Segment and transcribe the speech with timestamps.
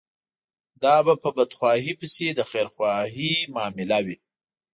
[0.83, 4.17] دا به په بدخواهي پسې د خيرخواهي معامله وي.